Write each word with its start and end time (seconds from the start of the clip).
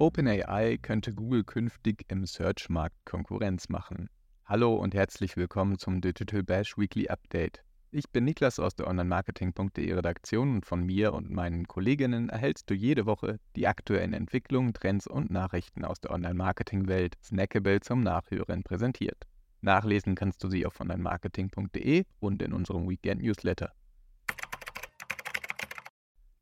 OpenAI 0.00 0.78
könnte 0.80 1.12
Google 1.12 1.42
künftig 1.42 2.04
im 2.06 2.24
Search-Markt 2.24 2.94
Konkurrenz 3.04 3.68
machen. 3.68 4.08
Hallo 4.44 4.76
und 4.76 4.94
herzlich 4.94 5.36
willkommen 5.36 5.76
zum 5.76 6.00
Digital 6.00 6.44
Bash 6.44 6.78
Weekly 6.78 7.08
Update. 7.08 7.64
Ich 7.90 8.10
bin 8.10 8.24
Niklas 8.24 8.58
aus 8.58 8.76
der 8.76 8.86
Online-Marketing.de 8.86 9.94
Redaktion 9.94 10.56
und 10.56 10.66
von 10.66 10.84
mir 10.84 11.14
und 11.14 11.30
meinen 11.30 11.66
Kolleginnen 11.66 12.28
erhältst 12.28 12.68
du 12.68 12.74
jede 12.74 13.06
Woche 13.06 13.40
die 13.56 13.66
aktuellen 13.66 14.12
Entwicklungen, 14.12 14.74
Trends 14.74 15.06
und 15.06 15.30
Nachrichten 15.30 15.86
aus 15.86 15.98
der 15.98 16.10
Online-Marketing-Welt 16.10 17.16
snackable 17.22 17.80
zum 17.80 18.02
Nachhören 18.02 18.62
präsentiert. 18.62 19.26
Nachlesen 19.62 20.16
kannst 20.16 20.44
du 20.44 20.50
sie 20.50 20.66
auf 20.66 20.78
online-marketing.de 20.78 22.04
und 22.20 22.42
in 22.42 22.52
unserem 22.52 22.86
Weekend-Newsletter. 22.90 23.72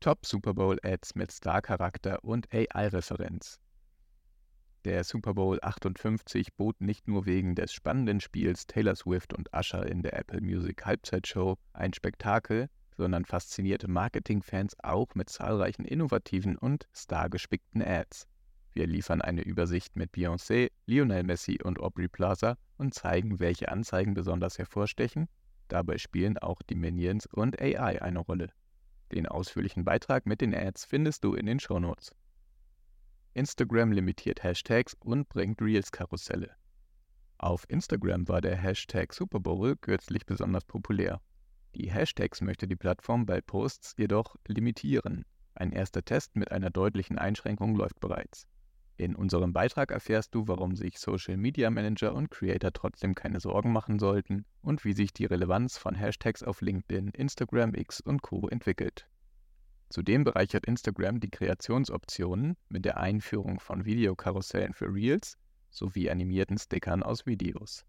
Top 0.01 0.25
Super 0.25 0.53
Bowl 0.53 0.77
Ads 0.83 1.15
mit 1.15 1.31
Star-Charakter 1.31 2.25
und 2.25 2.53
AI-Referenz. 2.53 3.57
Der 4.87 5.03
Super 5.03 5.33
Bowl 5.33 5.59
58 5.61 6.53
bot 6.55 6.79
nicht 6.79 7.09
nur 7.09 7.25
wegen 7.25 7.55
des 7.55 7.73
spannenden 7.73 8.21
Spiels 8.21 8.67
Taylor 8.67 8.95
Swift 8.95 9.33
und 9.33 9.49
Usher 9.53 9.85
in 9.85 10.01
der 10.01 10.17
Apple 10.17 10.39
Music 10.39 10.85
Halbzeitshow 10.85 11.57
ein 11.73 11.91
Spektakel, 11.93 12.69
sondern 12.95 13.25
faszinierte 13.25 13.89
Marketingfans 13.89 14.77
auch 14.81 15.13
mit 15.13 15.29
zahlreichen 15.29 15.83
innovativen 15.83 16.57
und 16.57 16.87
stargespickten 16.93 17.81
Ads. 17.81 18.29
Wir 18.71 18.87
liefern 18.87 19.21
eine 19.21 19.41
Übersicht 19.41 19.97
mit 19.97 20.13
Beyoncé, 20.13 20.71
Lionel 20.85 21.23
Messi 21.23 21.59
und 21.61 21.81
Aubrey 21.81 22.07
Plaza 22.07 22.55
und 22.77 22.93
zeigen, 22.93 23.41
welche 23.41 23.67
Anzeigen 23.67 24.13
besonders 24.13 24.57
hervorstechen. 24.57 25.27
Dabei 25.67 25.97
spielen 25.97 26.37
auch 26.37 26.61
die 26.61 26.75
Minions 26.75 27.25
und 27.25 27.61
AI 27.61 28.01
eine 28.01 28.19
Rolle. 28.19 28.51
Den 29.11 29.25
ausführlichen 29.27 29.83
Beitrag 29.83 30.25
mit 30.25 30.39
den 30.39 30.55
Ads 30.55 30.85
findest 30.85 31.25
du 31.25 31.33
in 31.33 31.45
den 31.45 31.59
Shownotes. 31.59 32.13
Instagram 33.37 33.91
limitiert 33.91 34.41
Hashtags 34.43 34.95
und 34.95 35.29
bringt 35.29 35.61
Reels-Karusselle. 35.61 36.49
Auf 37.37 37.65
Instagram 37.69 38.27
war 38.27 38.41
der 38.41 38.55
Hashtag 38.55 39.13
Super 39.13 39.39
Bowl 39.39 39.75
kürzlich 39.75 40.25
besonders 40.25 40.65
populär. 40.65 41.21
Die 41.75 41.91
Hashtags 41.91 42.41
möchte 42.41 42.67
die 42.67 42.75
Plattform 42.75 43.27
bei 43.27 43.39
Posts 43.41 43.93
jedoch 43.99 44.37
limitieren. 44.47 45.23
Ein 45.53 45.71
erster 45.71 46.03
Test 46.03 46.35
mit 46.35 46.51
einer 46.51 46.71
deutlichen 46.71 47.19
Einschränkung 47.19 47.75
läuft 47.75 47.99
bereits. 47.99 48.47
In 48.97 49.15
unserem 49.15 49.53
Beitrag 49.53 49.91
erfährst 49.91 50.33
du, 50.33 50.47
warum 50.47 50.75
sich 50.75 50.97
Social 50.97 51.37
Media 51.37 51.69
Manager 51.69 52.15
und 52.15 52.31
Creator 52.31 52.73
trotzdem 52.73 53.13
keine 53.13 53.39
Sorgen 53.39 53.71
machen 53.71 53.99
sollten 53.99 54.45
und 54.61 54.83
wie 54.83 54.93
sich 54.93 55.13
die 55.13 55.25
Relevanz 55.25 55.77
von 55.77 55.93
Hashtags 55.93 56.41
auf 56.41 56.61
LinkedIn, 56.61 57.09
Instagram, 57.09 57.75
X 57.75 58.01
und 58.01 58.23
Co 58.23 58.47
entwickelt. 58.47 59.07
Zudem 59.89 60.23
bereichert 60.23 60.65
Instagram 60.65 61.19
die 61.19 61.29
Kreationsoptionen 61.29 62.57
mit 62.69 62.85
der 62.85 62.97
Einführung 62.97 63.59
von 63.59 63.85
Videokarussellen 63.85 64.73
für 64.73 64.93
Reels 64.93 65.37
sowie 65.69 66.09
animierten 66.09 66.57
Stickern 66.57 67.03
aus 67.03 67.25
Videos. 67.25 67.85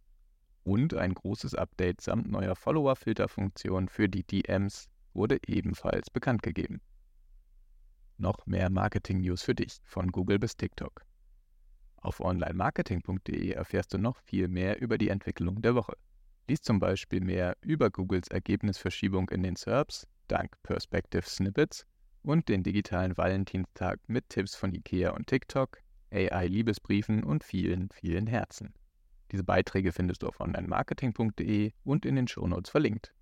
Und 0.65 0.95
ein 0.95 1.15
großes 1.15 1.55
Update 1.55 2.01
samt 2.01 2.31
neuer 2.31 2.55
Follower-Filterfunktion 2.55 3.89
für 3.89 4.09
die 4.09 4.25
DMs 4.25 4.89
wurde 5.13 5.39
ebenfalls 5.47 6.11
bekannt 6.11 6.43
gegeben 6.43 6.81
noch 8.19 8.47
mehr 8.47 8.71
Marketing-News 8.71 9.43
für 9.43 9.55
dich, 9.55 9.79
von 9.85 10.11
Google 10.11 10.39
bis 10.39 10.57
TikTok. 10.57 11.05
Auf 11.97 12.21
onlinemarketing.de 12.21 13.51
erfährst 13.51 13.95
du 13.95 13.99
noch 13.99 14.19
viel 14.19 14.49
mehr 14.49 14.81
über 14.81 14.99
die 14.99 15.09
Entwicklung 15.09 15.63
der 15.63 15.75
Woche. 15.75 15.97
Lies 16.49 16.63
zum 16.63 16.79
Beispiel 16.79 17.21
mehr 17.21 17.57
über 17.61 17.91
Googles 17.91 18.29
Ergebnisverschiebung 18.29 19.29
in 19.31 19.43
den 19.43 19.57
SERPs 19.57 20.07
dank 20.29 20.57
Perspective 20.63 21.23
Snippets 21.23 21.87
und 22.23 22.49
den 22.49 22.63
digitalen 22.63 23.17
Valentinstag 23.17 24.01
mit 24.07 24.29
Tipps 24.29 24.55
von 24.55 24.75
IKEA 24.75 25.11
und 25.11 25.27
TikTok, 25.27 25.83
AI-Liebesbriefen 26.13 27.25
und 27.25 27.45
vielen, 27.45 27.91
vielen 27.91 28.27
Herzen. 28.27 28.75
Diese 29.33 29.45
Beiträge 29.45 29.93
findest 29.93 30.23
du 30.23 30.29
auf 30.29 30.41
onlinemarketing.de 30.41 31.73
und 31.85 32.07
in 32.07 32.17
den 32.17 32.29
Shownotes 32.29 32.71
verlinkt. 32.71 33.13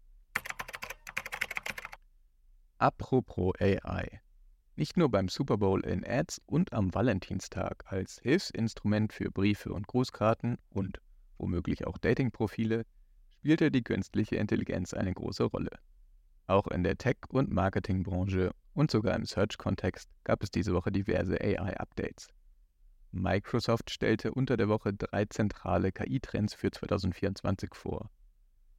Apropos 2.78 3.54
AI. 3.60 4.20
Nicht 4.76 4.98
nur 4.98 5.10
beim 5.10 5.28
Super 5.28 5.56
Bowl 5.56 5.84
in 5.86 6.06
Ads 6.06 6.42
und 6.44 6.74
am 6.74 6.94
Valentinstag 6.94 7.84
als 7.86 8.20
Hilfsinstrument 8.22 9.12
für 9.12 9.30
Briefe 9.30 9.72
und 9.72 9.86
Grußkarten 9.86 10.58
und 10.68 11.00
womöglich 11.38 11.86
auch 11.86 11.96
Datingprofile 11.96 12.84
spielte 13.30 13.70
die 13.70 13.82
künstliche 13.82 14.36
Intelligenz 14.36 14.92
eine 14.92 15.14
große 15.14 15.44
Rolle. 15.44 15.70
Auch 16.46 16.68
in 16.68 16.84
der 16.84 16.96
Tech- 16.96 17.28
und 17.28 17.50
Marketingbranche 17.50 18.52
und 18.74 18.90
sogar 18.90 19.16
im 19.16 19.24
Search-Kontext 19.24 20.08
gab 20.22 20.42
es 20.42 20.50
diese 20.50 20.72
Woche 20.74 20.92
diverse 20.92 21.40
AI-Updates. 21.40 22.28
Microsoft 23.10 23.90
stellte 23.90 24.32
unter 24.32 24.56
der 24.56 24.68
Woche 24.68 24.92
drei 24.92 25.24
zentrale 25.24 25.90
KI-Trends 25.90 26.54
für 26.54 26.70
2024 26.70 27.74
vor. 27.74 28.10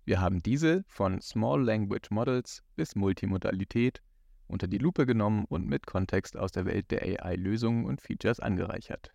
Wir 0.05 0.21
haben 0.21 0.41
diese 0.41 0.85
von 0.87 1.19
Small 1.19 1.61
Language 1.63 2.11
Models 2.11 2.63
bis 2.75 2.95
Multimodalität 2.95 4.01
unter 4.47 4.67
die 4.67 4.77
Lupe 4.77 5.05
genommen 5.05 5.43
und 5.49 5.67
mit 5.67 5.85
Kontext 5.85 6.37
aus 6.37 6.53
der 6.53 6.65
Welt 6.65 6.91
der 6.91 7.01
AI-Lösungen 7.01 7.85
und 7.85 8.01
Features 8.01 8.39
angereichert. 8.39 9.11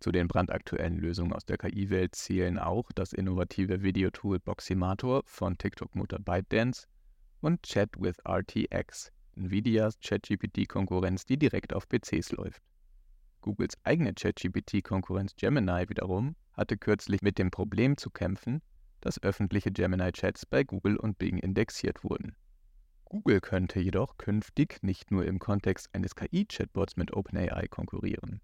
Zu 0.00 0.12
den 0.12 0.28
brandaktuellen 0.28 0.98
Lösungen 0.98 1.32
aus 1.32 1.46
der 1.46 1.56
KI-Welt 1.56 2.14
zählen 2.14 2.58
auch 2.58 2.90
das 2.94 3.12
innovative 3.12 3.82
Videotool 3.82 4.40
Boximator 4.40 5.22
von 5.24 5.56
TikTok-Mutter 5.56 6.18
ByteDance 6.18 6.86
und 7.40 7.62
Chat 7.62 7.90
with 7.98 8.16
RTX, 8.26 9.10
Nvidias 9.36 9.98
ChatGPT-Konkurrenz, 10.00 11.24
die 11.26 11.38
direkt 11.38 11.72
auf 11.74 11.88
PCs 11.88 12.32
läuft. 12.32 12.62
Googles 13.40 13.74
eigene 13.84 14.12
ChatGPT-Konkurrenz 14.12 15.34
Gemini 15.36 15.88
wiederum 15.88 16.36
hatte 16.52 16.76
kürzlich 16.76 17.22
mit 17.22 17.38
dem 17.38 17.50
Problem 17.50 17.96
zu 17.96 18.10
kämpfen, 18.10 18.60
dass 19.00 19.22
öffentliche 19.22 19.72
Gemini-Chats 19.72 20.46
bei 20.46 20.62
Google 20.62 20.96
und 20.96 21.18
Bing 21.18 21.38
indexiert 21.38 22.04
wurden. 22.04 22.36
Google 23.06 23.40
könnte 23.40 23.80
jedoch 23.80 24.18
künftig 24.18 24.82
nicht 24.82 25.10
nur 25.10 25.24
im 25.24 25.38
Kontext 25.38 25.88
eines 25.92 26.14
KI-Chatbots 26.14 26.96
mit 26.96 27.12
OpenAI 27.12 27.66
konkurrieren. 27.68 28.40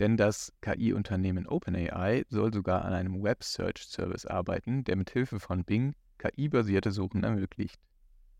Denn 0.00 0.16
das 0.16 0.52
KI-Unternehmen 0.60 1.46
OpenAI 1.46 2.24
soll 2.28 2.52
sogar 2.52 2.84
an 2.84 2.92
einem 2.92 3.22
Web-Search-Service 3.22 4.26
arbeiten, 4.26 4.84
der 4.84 4.96
mit 4.96 5.10
Hilfe 5.10 5.38
von 5.38 5.64
Bing 5.64 5.94
KI-basierte 6.18 6.90
Suchen 6.90 7.22
ermöglicht. 7.24 7.80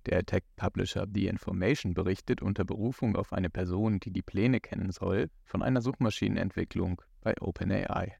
Der 0.06 0.24
Tech-Publisher 0.26 1.06
The 1.12 1.28
Information 1.28 1.94
berichtet 1.94 2.42
unter 2.42 2.64
Berufung 2.64 3.14
auf 3.14 3.32
eine 3.32 3.50
Person, 3.50 4.00
die 4.00 4.10
die 4.10 4.22
Pläne 4.22 4.60
kennen 4.60 4.90
soll, 4.90 5.30
von 5.44 5.62
einer 5.62 5.80
Suchmaschinenentwicklung 5.80 7.00
bei 7.20 7.40
OpenAI. 7.40 8.16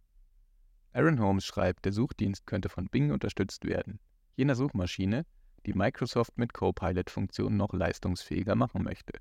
Aaron 0.92 1.18
Holmes 1.18 1.44
schreibt, 1.44 1.84
der 1.84 1.92
Suchdienst 1.92 2.46
könnte 2.46 2.68
von 2.68 2.88
Bing 2.88 3.10
unterstützt 3.10 3.64
werden, 3.64 3.98
jener 4.36 4.54
Suchmaschine, 4.54 5.26
die 5.66 5.72
Microsoft 5.72 6.38
mit 6.38 6.52
Copilot-Funktionen 6.52 7.56
noch 7.56 7.72
leistungsfähiger 7.72 8.54
machen 8.54 8.84
möchte. 8.84 9.14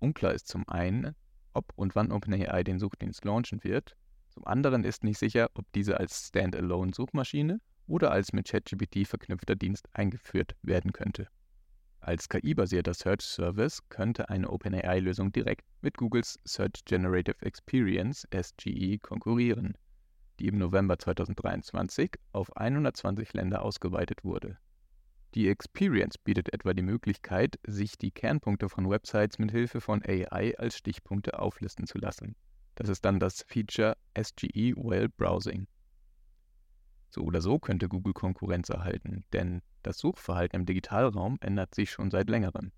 Unklar 0.00 0.34
ist 0.34 0.48
zum 0.48 0.68
einen, 0.68 1.14
ob 1.52 1.72
und 1.76 1.94
wann 1.94 2.10
OpenAI 2.10 2.64
den 2.64 2.78
Suchdienst 2.78 3.24
launchen 3.24 3.62
wird, 3.62 3.96
zum 4.30 4.46
anderen 4.46 4.84
ist 4.84 5.04
nicht 5.04 5.18
sicher, 5.18 5.50
ob 5.54 5.70
diese 5.72 5.98
als 5.98 6.28
Standalone-Suchmaschine 6.28 7.60
oder 7.86 8.10
als 8.10 8.32
mit 8.32 8.48
ChatGPT 8.48 9.06
verknüpfter 9.06 9.56
Dienst 9.56 9.88
eingeführt 9.92 10.56
werden 10.62 10.92
könnte. 10.92 11.28
Als 12.02 12.30
KI-basierter 12.30 12.94
Search 12.94 13.20
Service 13.20 13.86
könnte 13.90 14.30
eine 14.30 14.48
OpenAI-Lösung 14.48 15.32
direkt 15.32 15.66
mit 15.82 15.98
Googles 15.98 16.38
Search 16.46 16.84
Generative 16.86 17.36
Experience 17.42 18.26
SGE 18.32 18.98
konkurrieren, 18.98 19.76
die 20.38 20.48
im 20.48 20.56
November 20.56 20.98
2023 20.98 22.12
auf 22.32 22.56
120 22.56 23.34
Länder 23.34 23.62
ausgeweitet 23.62 24.24
wurde. 24.24 24.56
Die 25.34 25.48
Experience 25.48 26.16
bietet 26.16 26.52
etwa 26.54 26.72
die 26.72 26.82
Möglichkeit, 26.82 27.58
sich 27.66 27.98
die 27.98 28.10
Kernpunkte 28.10 28.70
von 28.70 28.88
Websites 28.88 29.38
mit 29.38 29.50
Hilfe 29.50 29.82
von 29.82 30.02
AI 30.02 30.56
als 30.58 30.78
Stichpunkte 30.78 31.38
auflisten 31.38 31.86
zu 31.86 31.98
lassen. 31.98 32.34
Das 32.76 32.88
ist 32.88 33.04
dann 33.04 33.20
das 33.20 33.42
Feature 33.42 33.96
SGE 34.18 34.74
While 34.74 35.10
Browsing. 35.10 35.66
So 37.10 37.22
oder 37.22 37.40
so 37.40 37.58
könnte 37.58 37.88
Google 37.88 38.12
Konkurrenz 38.12 38.68
erhalten, 38.68 39.24
denn 39.32 39.62
das 39.82 39.98
Suchverhalten 39.98 40.60
im 40.60 40.66
Digitalraum 40.66 41.38
ändert 41.40 41.74
sich 41.74 41.90
schon 41.90 42.10
seit 42.10 42.30
längerem. 42.30 42.72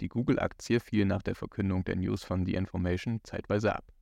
Die 0.00 0.08
Google-Aktie 0.08 0.80
fiel 0.80 1.04
nach 1.04 1.22
der 1.22 1.36
Verkündung 1.36 1.84
der 1.84 1.96
News 1.96 2.24
von 2.24 2.44
The 2.44 2.54
Information 2.54 3.20
zeitweise 3.22 3.74
ab. 3.74 3.92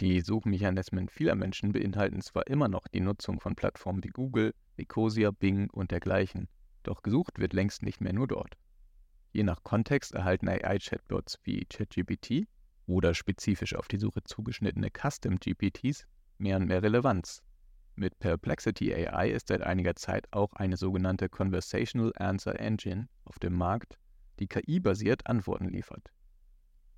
Die 0.00 0.20
Suchmechanismen 0.20 1.08
vieler 1.08 1.36
Menschen 1.36 1.72
beinhalten 1.72 2.20
zwar 2.20 2.46
immer 2.48 2.68
noch 2.68 2.86
die 2.88 3.00
Nutzung 3.00 3.40
von 3.40 3.54
Plattformen 3.54 4.04
wie 4.04 4.08
Google, 4.08 4.52
Ecosia, 4.76 5.30
Bing 5.30 5.70
und 5.70 5.90
dergleichen, 5.90 6.48
doch 6.82 7.02
gesucht 7.02 7.38
wird 7.38 7.54
längst 7.54 7.82
nicht 7.82 8.00
mehr 8.00 8.12
nur 8.12 8.26
dort. 8.26 8.58
Je 9.32 9.42
nach 9.42 9.62
Kontext 9.62 10.12
erhalten 10.12 10.48
AI-Chatbots 10.48 11.38
wie 11.44 11.64
ChatGPT 11.64 12.46
oder 12.86 13.14
spezifisch 13.14 13.74
auf 13.74 13.88
die 13.88 13.98
Suche 13.98 14.22
zugeschnittene 14.22 14.90
Custom-GPTs 14.90 16.06
mehr 16.38 16.56
und 16.56 16.66
mehr 16.66 16.82
Relevanz. 16.82 17.42
Mit 17.96 18.18
Perplexity 18.18 18.92
AI 18.92 19.30
ist 19.30 19.48
seit 19.48 19.62
einiger 19.62 19.94
Zeit 19.94 20.26
auch 20.32 20.52
eine 20.54 20.76
sogenannte 20.76 21.28
Conversational 21.28 22.12
Answer 22.16 22.58
Engine 22.58 23.08
auf 23.24 23.38
dem 23.38 23.54
Markt, 23.54 23.98
die 24.40 24.48
KI-basiert 24.48 25.26
Antworten 25.28 25.68
liefert. 25.68 26.10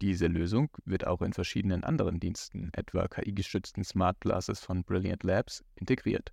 Diese 0.00 0.26
Lösung 0.26 0.68
wird 0.84 1.06
auch 1.06 1.20
in 1.20 1.34
verschiedenen 1.34 1.84
anderen 1.84 2.18
Diensten, 2.18 2.70
etwa 2.72 3.08
KI-gestützten 3.08 3.84
Smart 3.84 4.20
Glasses 4.20 4.60
von 4.60 4.84
Brilliant 4.84 5.22
Labs, 5.22 5.64
integriert. 5.74 6.32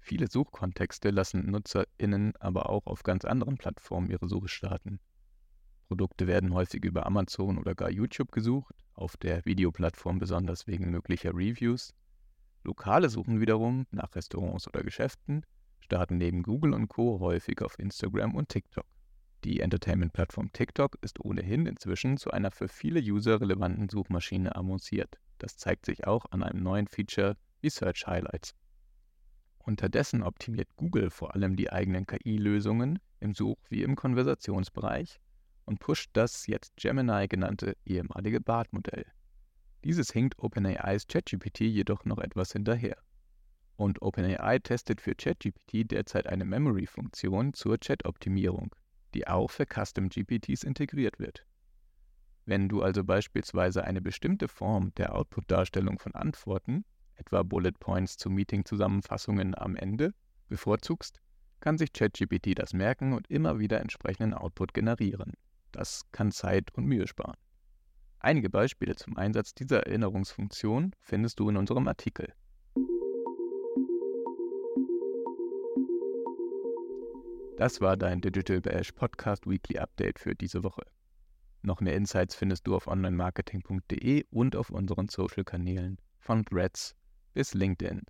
Viele 0.00 0.28
Suchkontexte 0.28 1.10
lassen 1.10 1.50
NutzerInnen 1.50 2.34
aber 2.36 2.70
auch 2.70 2.86
auf 2.86 3.02
ganz 3.02 3.24
anderen 3.24 3.56
Plattformen 3.56 4.10
ihre 4.10 4.28
Suche 4.28 4.48
starten. 4.48 5.00
Produkte 5.88 6.26
werden 6.26 6.54
häufig 6.54 6.84
über 6.84 7.04
Amazon 7.04 7.58
oder 7.58 7.74
gar 7.74 7.90
YouTube 7.90 8.30
gesucht, 8.30 8.74
auf 8.94 9.16
der 9.16 9.44
Videoplattform 9.44 10.18
besonders 10.18 10.66
wegen 10.66 10.90
möglicher 10.90 11.30
Reviews. 11.34 11.92
Lokale 12.62 13.08
Suchen 13.08 13.40
wiederum 13.40 13.86
nach 13.90 14.14
Restaurants 14.14 14.68
oder 14.68 14.82
Geschäften 14.82 15.46
starten 15.80 16.18
neben 16.18 16.42
Google 16.42 16.74
und 16.74 16.88
Co. 16.88 17.18
häufig 17.20 17.62
auf 17.62 17.78
Instagram 17.78 18.34
und 18.34 18.48
TikTok. 18.48 18.86
Die 19.44 19.60
Entertainment-Plattform 19.60 20.52
TikTok 20.52 20.98
ist 21.00 21.24
ohnehin 21.24 21.64
inzwischen 21.64 22.18
zu 22.18 22.30
einer 22.30 22.50
für 22.50 22.68
viele 22.68 23.00
User 23.00 23.40
relevanten 23.40 23.88
Suchmaschine 23.88 24.54
avanciert. 24.54 25.18
Das 25.38 25.56
zeigt 25.56 25.86
sich 25.86 26.06
auch 26.06 26.26
an 26.30 26.42
einem 26.42 26.62
neuen 26.62 26.86
Feature 26.86 27.36
wie 27.62 27.70
Search 27.70 28.06
Highlights. 28.06 28.54
Unterdessen 29.58 30.22
optimiert 30.22 30.68
Google 30.76 31.10
vor 31.10 31.34
allem 31.34 31.56
die 31.56 31.72
eigenen 31.72 32.06
KI-Lösungen 32.06 32.98
im 33.20 33.34
Such- 33.34 33.58
wie 33.70 33.82
im 33.82 33.96
Konversationsbereich 33.96 35.20
und 35.64 35.80
pusht 35.80 36.10
das 36.12 36.46
jetzt 36.46 36.76
Gemini 36.76 37.26
genannte 37.28 37.76
ehemalige 37.86 38.40
BART-Modell. 38.40 39.06
Dieses 39.84 40.10
hinkt 40.12 40.38
OpenAIs 40.38 41.06
ChatGPT 41.06 41.60
jedoch 41.60 42.04
noch 42.04 42.18
etwas 42.18 42.52
hinterher. 42.52 42.96
Und 43.76 44.02
OpenAI 44.02 44.58
testet 44.58 45.00
für 45.00 45.14
ChatGPT 45.14 45.90
derzeit 45.90 46.26
eine 46.26 46.44
Memory-Funktion 46.44 47.54
zur 47.54 47.78
Chat-Optimierung, 47.78 48.74
die 49.14 49.26
auch 49.26 49.50
für 49.50 49.64
Custom-GPTs 49.64 50.64
integriert 50.64 51.18
wird. 51.18 51.46
Wenn 52.44 52.68
du 52.68 52.82
also 52.82 53.04
beispielsweise 53.04 53.84
eine 53.84 54.02
bestimmte 54.02 54.48
Form 54.48 54.92
der 54.96 55.14
Output-Darstellung 55.14 55.98
von 55.98 56.14
Antworten 56.14 56.84
etwa 57.20 57.42
Bullet 57.42 57.72
Points 57.78 58.16
zu 58.16 58.30
Meeting-Zusammenfassungen 58.30 59.54
am 59.56 59.76
Ende, 59.76 60.14
bevorzugst, 60.48 61.20
kann 61.60 61.78
sich 61.78 61.92
ChatGPT 61.92 62.58
das 62.58 62.72
merken 62.72 63.12
und 63.12 63.30
immer 63.30 63.58
wieder 63.58 63.80
entsprechenden 63.80 64.34
Output 64.34 64.74
generieren. 64.74 65.34
Das 65.72 66.10
kann 66.12 66.32
Zeit 66.32 66.74
und 66.74 66.86
Mühe 66.86 67.06
sparen. 67.06 67.36
Einige 68.22 68.50
Beispiele 68.50 68.96
zum 68.96 69.16
Einsatz 69.16 69.54
dieser 69.54 69.86
Erinnerungsfunktion 69.86 70.94
findest 71.00 71.40
du 71.40 71.48
in 71.48 71.56
unserem 71.56 71.88
Artikel. 71.88 72.34
Das 77.56 77.80
war 77.80 77.96
dein 77.96 78.20
Digital 78.20 78.60
Bash 78.60 78.92
Podcast 78.92 79.46
Weekly 79.46 79.78
Update 79.78 80.18
für 80.18 80.34
diese 80.34 80.62
Woche. 80.62 80.82
Noch 81.62 81.80
mehr 81.80 81.96
Insights 81.96 82.34
findest 82.34 82.66
du 82.66 82.76
auf 82.76 82.86
onlinemarketing.de 82.86 84.24
und 84.30 84.54
auf 84.54 84.68
unseren 84.68 85.08
Social-Kanälen 85.08 85.98
von 86.18 86.44
Threads 86.44 86.94
bis 87.32 87.54
LinkedIn. 87.54 88.02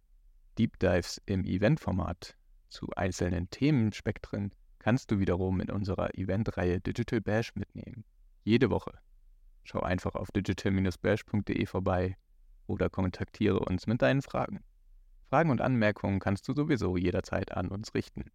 Deep 0.58 0.76
Dives 0.80 1.22
im 1.26 1.44
Eventformat 1.44 2.36
zu 2.68 2.88
einzelnen 2.96 3.48
Themenspektren 3.50 4.50
kannst 4.80 5.12
du 5.12 5.20
wiederum 5.20 5.60
in 5.60 5.70
unserer 5.70 6.16
Eventreihe 6.18 6.80
Digital 6.80 7.20
Bash 7.20 7.54
mitnehmen. 7.54 8.04
Jede 8.42 8.70
Woche. 8.70 8.98
Schau 9.64 9.80
einfach 9.80 10.14
auf 10.14 10.30
digital-bash.de 10.30 11.66
vorbei 11.66 12.16
oder 12.66 12.88
kontaktiere 12.88 13.60
uns 13.60 13.86
mit 13.86 14.02
deinen 14.02 14.22
Fragen. 14.22 14.64
Fragen 15.28 15.50
und 15.50 15.60
Anmerkungen 15.60 16.18
kannst 16.18 16.48
du 16.48 16.54
sowieso 16.54 16.96
jederzeit 16.96 17.52
an 17.56 17.68
uns 17.68 17.94
richten. 17.94 18.30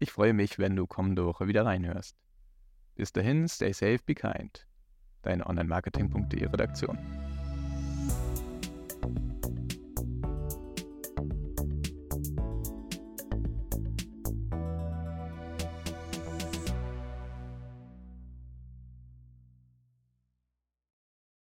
Ich 0.00 0.12
freue 0.12 0.32
mich, 0.32 0.58
wenn 0.58 0.76
du 0.76 0.86
kommende 0.86 1.24
Woche 1.24 1.48
wieder 1.48 1.64
reinhörst. 1.64 2.16
Bis 2.94 3.12
dahin, 3.12 3.48
stay 3.48 3.72
safe, 3.72 4.00
be 4.04 4.14
kind. 4.14 4.66
Deine 5.22 5.46
Online-Marketing.de 5.46 6.46
Redaktion. 6.46 6.98